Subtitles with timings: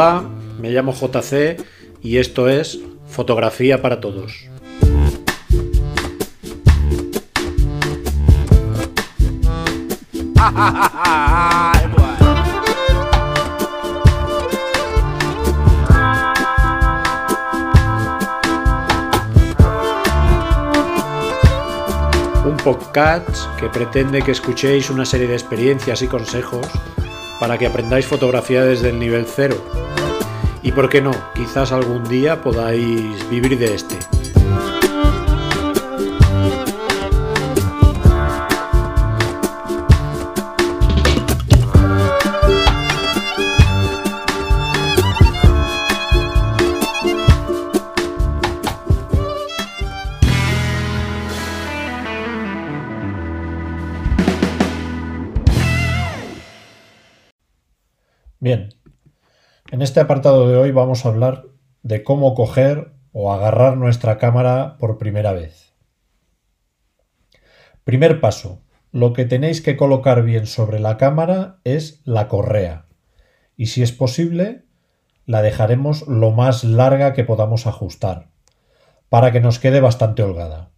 [0.00, 0.22] Hola,
[0.60, 1.60] me llamo JC
[2.00, 2.78] y esto es
[3.08, 4.46] Fotografía para Todos.
[22.44, 26.68] Un podcast que pretende que escuchéis una serie de experiencias y consejos
[27.40, 29.56] para que aprendáis fotografía desde el nivel cero.
[30.62, 33.96] Y por qué no, quizás algún día podáis vivir de este.
[58.40, 58.68] Bien,
[59.70, 61.46] en este apartado de hoy vamos a hablar
[61.82, 65.74] de cómo coger o agarrar nuestra cámara por primera vez.
[67.84, 68.62] Primer paso.
[68.90, 72.86] Lo que tenéis que colocar bien sobre la cámara es la correa.
[73.54, 74.64] Y si es posible,
[75.26, 78.30] la dejaremos lo más larga que podamos ajustar,
[79.10, 80.70] para que nos quede bastante holgada.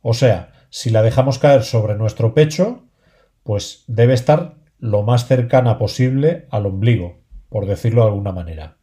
[0.00, 2.84] O sea, si la dejamos caer sobre nuestro pecho,
[3.42, 8.78] pues debe estar lo más cercana posible al ombligo, por decirlo de alguna manera.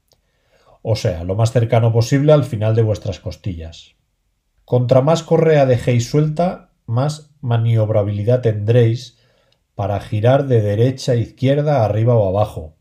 [0.82, 3.96] O sea, lo más cercano posible al final de vuestras costillas.
[4.66, 9.20] Contra más correa dejéis suelta, más maniobrabilidad tendréis
[9.76, 12.76] para girar de derecha a izquierda, arriba o abajo.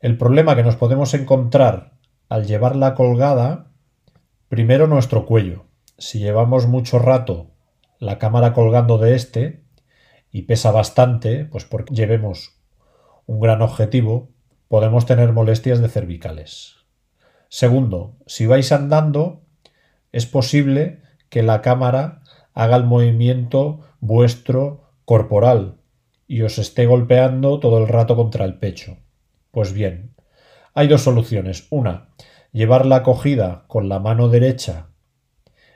[0.00, 1.92] El problema que nos podemos encontrar
[2.28, 3.72] al llevarla colgada,
[4.48, 5.66] primero nuestro cuello.
[5.98, 7.50] Si llevamos mucho rato
[7.98, 9.64] la cámara colgando de este,
[10.30, 12.60] y pesa bastante, pues porque llevemos
[13.26, 14.30] un gran objetivo,
[14.68, 16.76] podemos tener molestias de cervicales.
[17.48, 19.44] Segundo, si vais andando,
[20.12, 22.22] es posible que la cámara
[22.54, 25.80] haga el movimiento vuestro corporal
[26.26, 28.98] y os esté golpeando todo el rato contra el pecho.
[29.50, 30.14] Pues bien,
[30.74, 31.66] hay dos soluciones.
[31.70, 32.08] Una,
[32.52, 34.88] llevarla cogida con la mano derecha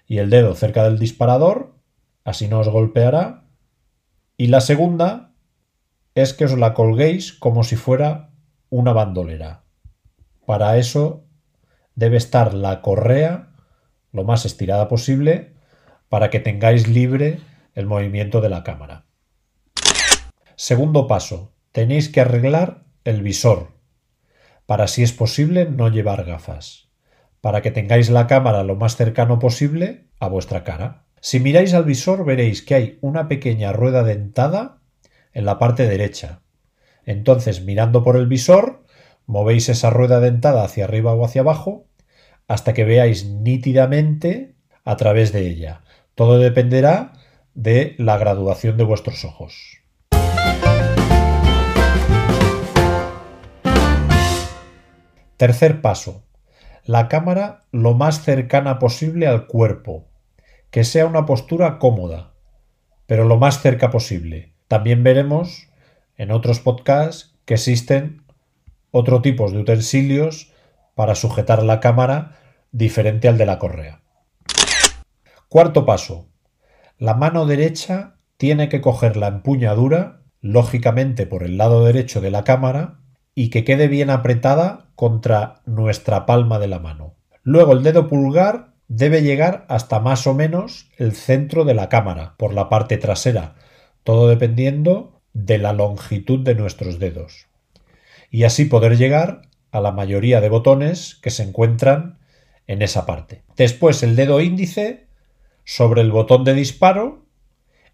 [0.06, 1.76] y el dedo cerca del disparador,
[2.24, 3.44] así no os golpeará.
[4.36, 5.34] Y la segunda
[6.14, 8.29] es que os la colguéis como si fuera
[8.70, 9.64] una bandolera.
[10.46, 11.26] Para eso
[11.94, 13.50] debe estar la correa
[14.12, 15.54] lo más estirada posible
[16.08, 17.40] para que tengáis libre
[17.74, 19.04] el movimiento de la cámara.
[20.56, 23.80] Segundo paso, tenéis que arreglar el visor
[24.66, 26.90] para si es posible no llevar gafas,
[27.40, 31.06] para que tengáis la cámara lo más cercano posible a vuestra cara.
[31.20, 34.80] Si miráis al visor veréis que hay una pequeña rueda dentada
[35.32, 36.42] en la parte derecha.
[37.06, 38.84] Entonces, mirando por el visor,
[39.26, 41.86] movéis esa rueda dentada hacia arriba o hacia abajo
[42.48, 45.82] hasta que veáis nítidamente a través de ella.
[46.14, 47.12] Todo dependerá
[47.54, 49.78] de la graduación de vuestros ojos.
[55.36, 56.26] Tercer paso.
[56.84, 60.08] La cámara lo más cercana posible al cuerpo,
[60.70, 62.34] que sea una postura cómoda,
[63.06, 64.52] pero lo más cerca posible.
[64.68, 65.69] También veremos
[66.20, 68.26] en otros podcasts que existen
[68.90, 70.52] otro tipo de utensilios
[70.94, 72.36] para sujetar la cámara
[72.72, 74.02] diferente al de la correa.
[75.48, 76.28] Cuarto paso.
[76.98, 82.44] La mano derecha tiene que coger la empuñadura, lógicamente por el lado derecho de la
[82.44, 83.00] cámara,
[83.34, 87.14] y que quede bien apretada contra nuestra palma de la mano.
[87.42, 92.34] Luego el dedo pulgar debe llegar hasta más o menos el centro de la cámara,
[92.36, 93.54] por la parte trasera,
[94.04, 97.46] todo dependiendo de la longitud de nuestros dedos.
[98.30, 102.18] Y así poder llegar a la mayoría de botones que se encuentran
[102.66, 103.42] en esa parte.
[103.56, 105.06] Después el dedo índice
[105.64, 107.26] sobre el botón de disparo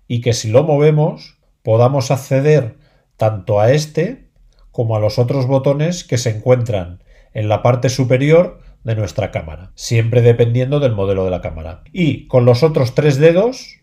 [0.08, 2.76] y que si lo movemos podamos acceder
[3.16, 4.28] tanto a este
[4.70, 7.02] como a los otros botones que se encuentran
[7.32, 11.82] en la parte superior de nuestra cámara, siempre dependiendo del modelo de la cámara.
[11.92, 13.80] Y con los otros tres dedos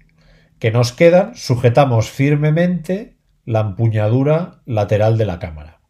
[0.60, 3.13] que nos quedan, sujetamos firmemente
[3.46, 5.82] la empuñadura lateral de la cámara.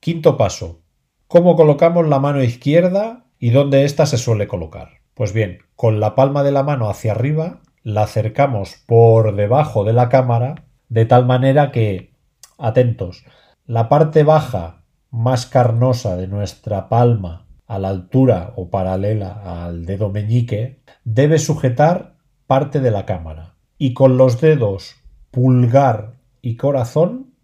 [0.00, 0.80] Quinto paso.
[1.26, 5.00] ¿Cómo colocamos la mano izquierda y dónde ésta se suele colocar?
[5.14, 9.92] Pues bien, con la palma de la mano hacia arriba, la acercamos por debajo de
[9.92, 12.14] la cámara, de tal manera que,
[12.58, 13.24] atentos,
[13.66, 20.08] la parte baja más carnosa de nuestra palma a la altura o paralela al dedo
[20.10, 22.16] meñique, debe sujetar
[22.46, 24.96] parte de la cámara y con los dedos
[25.30, 27.34] pulgar y corazón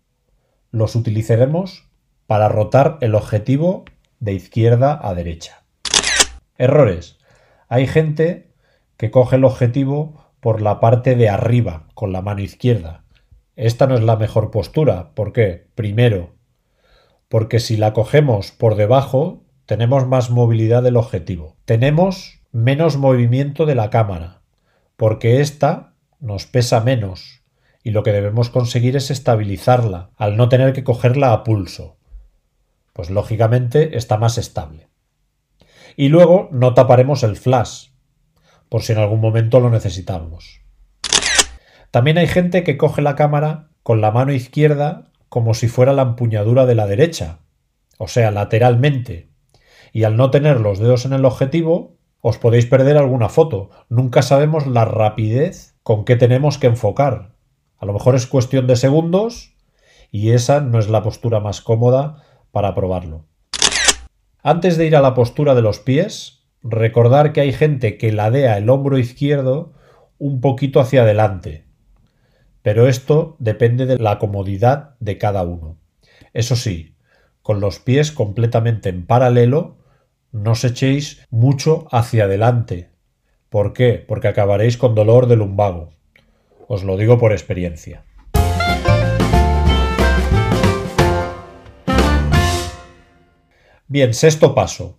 [0.71, 1.89] los utilizaremos
[2.27, 3.85] para rotar el objetivo
[4.21, 5.65] de izquierda a derecha.
[6.59, 7.19] Errores.
[7.69, 8.53] Hay gente
[8.97, 13.05] que coge el objetivo por la parte de arriba, con la mano izquierda.
[13.57, 15.15] Esta no es la mejor postura.
[15.15, 15.67] ¿Por qué?
[15.75, 16.35] Primero,
[17.29, 21.57] porque si la cogemos por debajo, tenemos más movilidad del objetivo.
[21.65, 24.43] Tenemos menos movimiento de la cámara,
[24.97, 27.43] porque esta nos pesa menos
[27.87, 31.99] y lo que debemos conseguir es estabilizarla, al no tener que cogerla a pulso.
[32.93, 34.89] Pues lógicamente está más estable.
[35.95, 37.91] Y luego no taparemos el flash,
[38.69, 40.63] por si en algún momento lo necesitamos.
[41.93, 46.03] También hay gente que coge la cámara con la mano izquierda como si fuera la
[46.03, 47.39] empuñadura de la derecha,
[47.99, 49.31] o sea, lateralmente,
[49.93, 53.71] y al no tener los dedos en el objetivo, os podéis perder alguna foto.
[53.89, 57.36] Nunca sabemos la rapidez con que tenemos que enfocar.
[57.79, 59.55] A lo mejor es cuestión de segundos
[60.11, 63.25] y esa no es la postura más cómoda para probarlo.
[64.43, 68.59] Antes de ir a la postura de los pies, recordar que hay gente que ladea
[68.59, 69.75] el hombro izquierdo
[70.19, 71.67] un poquito hacia adelante,
[72.63, 75.79] pero esto depende de la comodidad de cada uno.
[76.33, 76.97] Eso sí,
[77.43, 79.79] con los pies completamente en paralelo,
[80.33, 82.91] no os echéis mucho hacia adelante.
[83.51, 84.05] ¿Por qué?
[84.07, 85.96] Porque acabaréis con dolor de lumbago.
[86.69, 88.05] Os lo digo por experiencia.
[93.89, 94.99] Bien, sexto paso.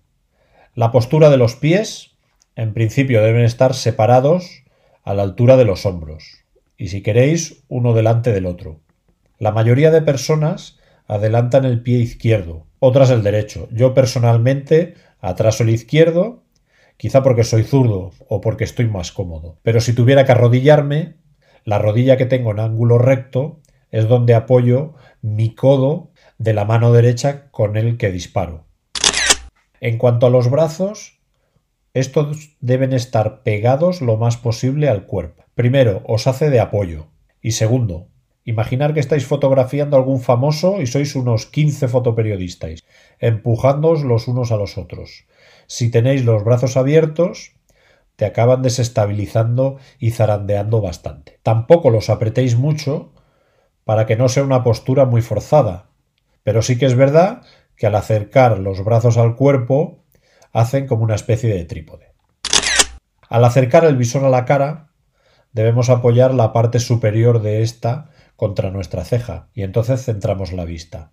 [0.75, 2.18] La postura de los pies,
[2.56, 4.64] en principio, deben estar separados
[5.04, 6.46] a la altura de los hombros
[6.78, 8.80] y si queréis, uno delante del otro.
[9.40, 13.68] La mayoría de personas adelantan el pie izquierdo, otras el derecho.
[13.72, 16.44] Yo personalmente atraso el izquierdo,
[16.98, 19.58] quizá porque soy zurdo o porque estoy más cómodo.
[19.64, 21.16] Pero si tuviera que arrodillarme,
[21.68, 23.60] la rodilla que tengo en ángulo recto
[23.92, 28.64] es donde apoyo mi codo de la mano derecha con el que disparo.
[29.81, 31.19] En cuanto a los brazos,
[31.94, 35.44] estos deben estar pegados lo más posible al cuerpo.
[35.56, 37.08] Primero, os hace de apoyo.
[37.42, 38.08] Y segundo,
[38.46, 42.86] imaginar que estáis fotografiando a algún famoso y sois unos 15 fotoperiodistas,
[43.19, 45.25] empujándoos los unos a los otros.
[45.68, 47.56] Si tenéis los brazos abiertos,
[48.18, 51.40] te acaban desestabilizando y zarandeando bastante.
[51.44, 53.14] Tampoco los apretéis mucho
[53.86, 55.92] para que no sea una postura muy forzada.
[56.44, 57.44] Pero sí que es verdad
[57.75, 60.04] que al acercar los brazos al cuerpo
[60.52, 62.16] hacen como una especie de trípode.
[63.30, 64.92] Al acercar el visor a la cara,
[65.54, 71.12] debemos apoyar la parte superior de ésta contra nuestra ceja y entonces centramos la vista.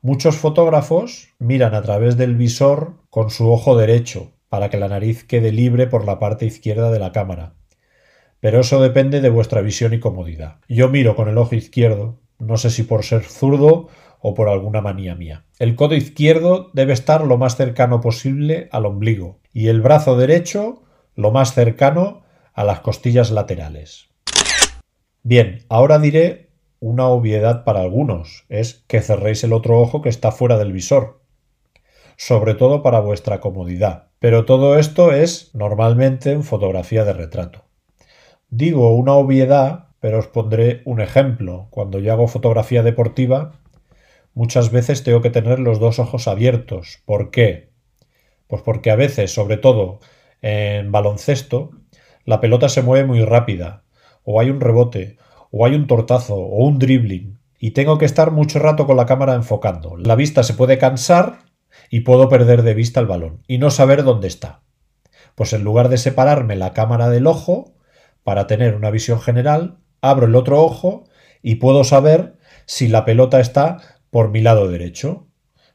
[0.00, 5.24] Muchos fotógrafos miran a través del visor con su ojo derecho para que la nariz
[5.24, 7.54] quede libre por la parte izquierda de la cámara.
[8.40, 10.60] Pero eso depende de vuestra visión y comodidad.
[10.68, 13.88] Yo miro con el ojo izquierdo, no sé si por ser zurdo
[14.20, 15.44] o por alguna manía mía.
[15.58, 20.82] El codo izquierdo debe estar lo más cercano posible al ombligo y el brazo derecho
[21.14, 22.22] lo más cercano
[22.52, 24.08] a las costillas laterales.
[25.22, 26.50] Bien, ahora diré
[26.80, 31.17] una obviedad para algunos, es que cerréis el otro ojo que está fuera del visor,
[32.18, 34.08] sobre todo para vuestra comodidad.
[34.18, 37.64] Pero todo esto es normalmente en fotografía de retrato.
[38.50, 41.68] Digo una obviedad, pero os pondré un ejemplo.
[41.70, 43.52] Cuando yo hago fotografía deportiva,
[44.34, 46.98] muchas veces tengo que tener los dos ojos abiertos.
[47.06, 47.70] ¿Por qué?
[48.48, 50.00] Pues porque a veces, sobre todo
[50.42, 51.70] en baloncesto,
[52.24, 53.84] la pelota se mueve muy rápida,
[54.24, 55.18] o hay un rebote,
[55.52, 59.06] o hay un tortazo, o un dribbling, y tengo que estar mucho rato con la
[59.06, 59.96] cámara enfocando.
[59.96, 61.47] La vista se puede cansar
[61.90, 64.62] y puedo perder de vista el balón y no saber dónde está.
[65.34, 67.74] Pues en lugar de separarme la cámara del ojo,
[68.24, 71.04] para tener una visión general, abro el otro ojo
[71.42, 73.78] y puedo saber si la pelota está
[74.10, 75.26] por mi lado derecho.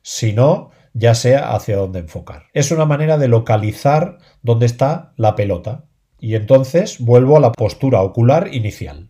[0.01, 2.43] Si no, ya sea hacia dónde enfocar.
[2.53, 5.86] Es una manera de localizar dónde está la pelota
[6.20, 9.10] y entonces vuelvo a la postura ocular inicial.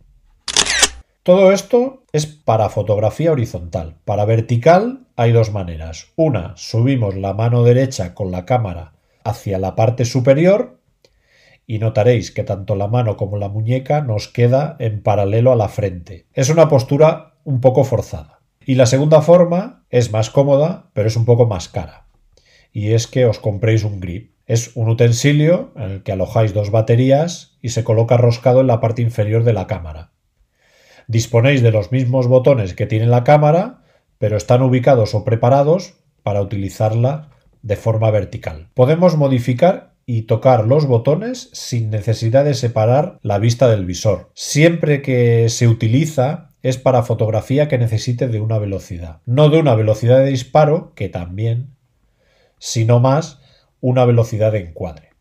[1.23, 3.95] Todo esto es para fotografía horizontal.
[4.05, 6.11] Para vertical hay dos maneras.
[6.15, 8.93] Una, subimos la mano derecha con la cámara
[9.23, 10.79] hacia la parte superior
[11.65, 15.69] y notaréis que tanto la mano como la muñeca nos queda en paralelo a la
[15.69, 16.27] frente.
[16.33, 18.41] Es una postura un poco forzada.
[18.63, 22.05] Y la segunda forma es más cómoda, pero es un poco más cara.
[22.71, 24.33] Y es que os compréis un grip.
[24.45, 28.81] Es un utensilio en el que alojáis dos baterías y se coloca roscado en la
[28.81, 30.12] parte inferior de la cámara.
[31.07, 33.83] Disponéis de los mismos botones que tiene la cámara,
[34.17, 37.29] pero están ubicados o preparados para utilizarla
[37.61, 38.69] de forma vertical.
[38.73, 44.29] Podemos modificar y tocar los botones sin necesidad de separar la vista del visor.
[44.33, 49.21] Siempre que se utiliza es para fotografía que necesite de una velocidad.
[49.25, 51.75] No de una velocidad de disparo, que también,
[52.57, 53.39] sino más
[53.81, 55.12] una velocidad de encuadre.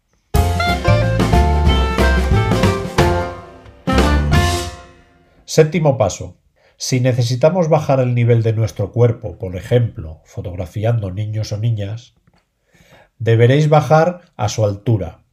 [5.54, 6.38] Séptimo paso.
[6.78, 12.14] Si necesitamos bajar el nivel de nuestro cuerpo, por ejemplo, fotografiando niños o niñas,
[13.18, 15.24] deberéis bajar a su altura.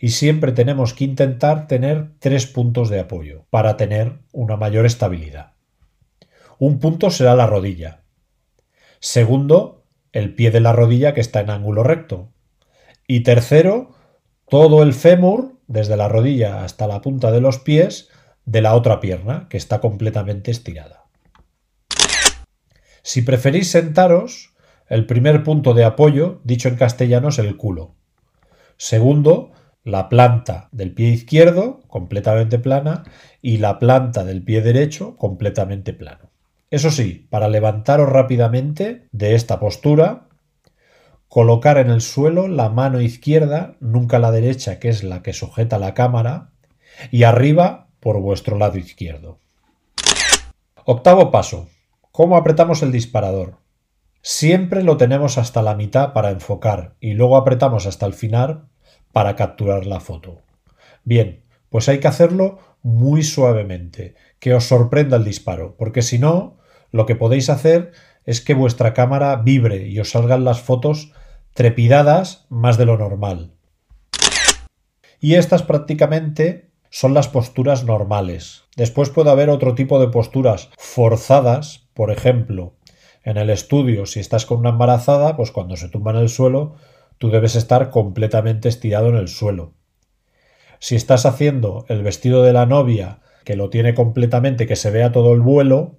[0.00, 5.52] Y siempre tenemos que intentar tener tres puntos de apoyo para tener una mayor estabilidad.
[6.58, 8.02] Un punto será la rodilla.
[8.98, 12.32] Segundo, el pie de la rodilla que está en ángulo recto.
[13.06, 13.94] Y tercero,
[14.48, 18.10] todo el fémur, desde la rodilla hasta la punta de los pies,
[18.48, 21.04] de la otra pierna, que está completamente estirada.
[23.02, 24.54] Si preferís sentaros,
[24.88, 27.94] el primer punto de apoyo, dicho en castellano, es el culo.
[28.78, 29.52] Segundo,
[29.84, 33.04] la planta del pie izquierdo, completamente plana,
[33.42, 36.30] y la planta del pie derecho, completamente plano.
[36.70, 40.28] Eso sí, para levantaros rápidamente de esta postura,
[41.28, 45.78] Colocar en el suelo la mano izquierda, nunca la derecha, que es la que sujeta
[45.78, 46.52] la cámara,
[47.10, 49.38] y arriba por vuestro lado izquierdo.
[50.84, 51.68] Octavo paso.
[52.12, 53.58] ¿Cómo apretamos el disparador?
[54.22, 58.68] Siempre lo tenemos hasta la mitad para enfocar y luego apretamos hasta el final
[59.12, 60.42] para capturar la foto.
[61.04, 66.58] Bien, pues hay que hacerlo muy suavemente, que os sorprenda el disparo, porque si no,
[66.90, 67.92] lo que podéis hacer
[68.24, 71.12] es que vuestra cámara vibre y os salgan las fotos
[71.54, 73.54] trepidadas más de lo normal.
[75.20, 78.64] Y estas prácticamente son las posturas normales.
[78.76, 82.74] Después puede haber otro tipo de posturas forzadas, por ejemplo,
[83.24, 86.76] en el estudio, si estás con una embarazada, pues cuando se tumba en el suelo,
[87.18, 89.74] tú debes estar completamente estirado en el suelo.
[90.78, 95.12] Si estás haciendo el vestido de la novia, que lo tiene completamente, que se vea
[95.12, 95.98] todo el vuelo,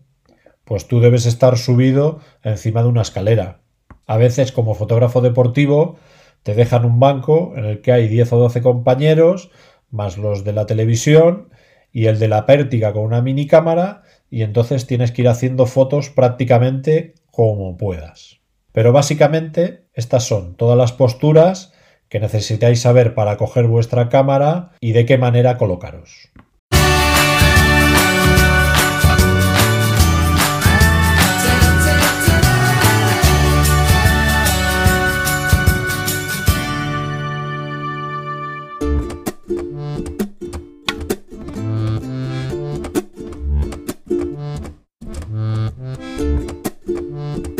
[0.64, 3.62] pues tú debes estar subido encima de una escalera.
[4.06, 5.98] A veces, como fotógrafo deportivo,
[6.44, 9.52] te dejan un banco en el que hay 10 o 12 compañeros,
[9.92, 11.50] más los de la televisión
[11.92, 15.66] y el de la pértiga con una mini cámara, y entonces tienes que ir haciendo
[15.66, 18.40] fotos prácticamente como puedas.
[18.72, 21.74] Pero básicamente estas son todas las posturas
[22.10, 26.30] que necesitáis saber para coger vuestra cámara y de qué manera colocaros.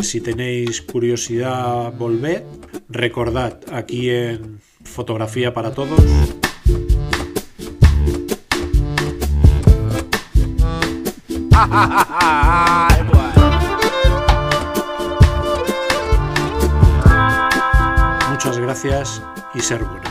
[0.10, 2.42] Si tenéis curiosidad, volved.
[2.90, 6.02] Recordad aquí en Fotografía para Todos.
[18.32, 19.22] Muchas gracias
[19.54, 20.09] y ser buenos.